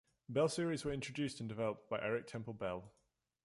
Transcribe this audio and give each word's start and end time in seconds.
Bell 0.27 0.49
series 0.49 0.83
were 0.83 0.91
introduced 0.93 1.39
and 1.41 1.47
developed 1.47 1.87
by 1.87 1.99
Eric 2.01 2.25
Temple 2.25 2.55
Bell. 2.55 2.91